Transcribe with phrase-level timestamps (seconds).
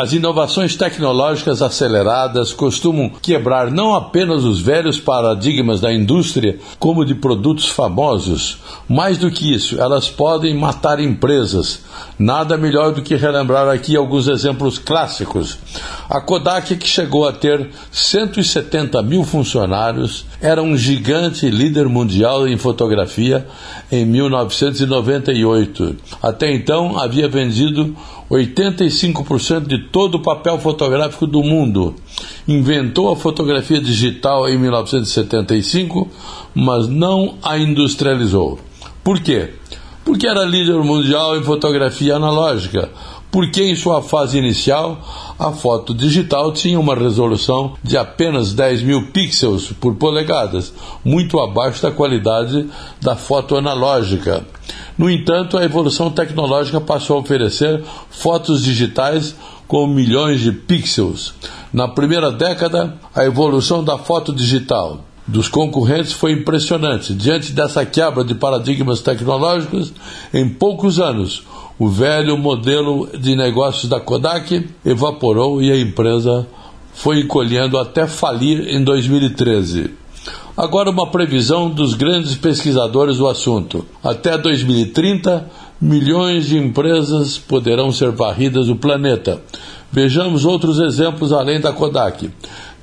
[0.00, 7.14] As inovações tecnológicas aceleradas costumam quebrar não apenas os velhos paradigmas da indústria, como de
[7.14, 8.56] produtos famosos.
[8.88, 11.82] Mais do que isso, elas podem matar empresas.
[12.18, 15.58] Nada melhor do que relembrar aqui alguns exemplos clássicos.
[16.08, 22.56] A Kodak, que chegou a ter 170 mil funcionários, era um gigante líder mundial em
[22.56, 23.46] fotografia
[23.92, 25.96] em 1998.
[26.22, 27.94] Até então, havia vendido
[28.30, 31.94] 85% de todo o papel fotográfico do mundo.
[32.46, 36.08] Inventou a fotografia digital em 1975,
[36.54, 38.58] mas não a industrializou.
[39.02, 39.54] Por quê?
[40.04, 42.90] Porque era líder mundial em fotografia analógica.
[43.30, 44.98] Porque em sua fase inicial
[45.38, 50.72] a foto digital tinha uma resolução de apenas 10 mil pixels por polegadas,
[51.04, 52.68] muito abaixo da qualidade
[53.00, 54.44] da foto analógica.
[55.00, 59.34] No entanto, a evolução tecnológica passou a oferecer fotos digitais
[59.66, 61.32] com milhões de pixels.
[61.72, 67.14] Na primeira década, a evolução da foto digital dos concorrentes foi impressionante.
[67.14, 69.90] Diante dessa quebra de paradigmas tecnológicos,
[70.34, 71.44] em poucos anos,
[71.78, 76.46] o velho modelo de negócios da Kodak evaporou e a empresa
[76.92, 79.99] foi encolhendo até falir em 2013.
[80.60, 83.86] Agora, uma previsão dos grandes pesquisadores do assunto.
[84.04, 89.40] Até 2030, milhões de empresas poderão ser varridas do planeta.
[89.90, 92.30] Vejamos outros exemplos além da Kodak.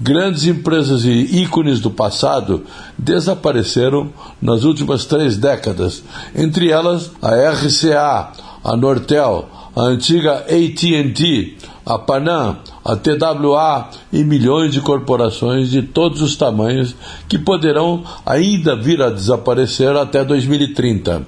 [0.01, 2.63] Grandes empresas e ícones do passado
[2.97, 4.09] desapareceram
[4.41, 6.03] nas últimas três décadas,
[6.35, 8.31] entre elas a RCA,
[8.63, 12.57] a Nortel, a antiga AT&T, a Panam,
[12.87, 16.95] a TWA e milhões de corporações de todos os tamanhos
[17.27, 21.23] que poderão ainda vir a desaparecer até 2030.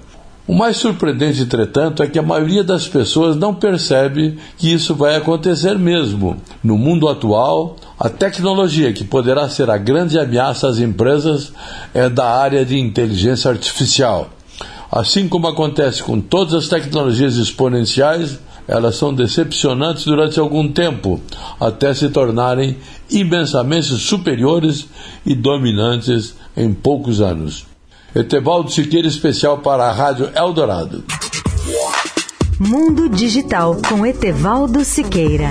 [0.47, 5.17] O mais surpreendente, entretanto, é que a maioria das pessoas não percebe que isso vai
[5.17, 6.37] acontecer mesmo.
[6.63, 11.51] No mundo atual, a tecnologia que poderá ser a grande ameaça às empresas
[11.93, 14.29] é da área de inteligência artificial.
[14.89, 21.19] Assim como acontece com todas as tecnologias exponenciais, elas são decepcionantes durante algum tempo,
[21.59, 22.77] até se tornarem
[23.09, 24.87] imensamente superiores
[25.25, 27.65] e dominantes em poucos anos.
[28.13, 31.03] Etevaldo Siqueira, especial para a Rádio Eldorado.
[32.59, 35.49] Mundo Digital com Etevaldo Siqueira.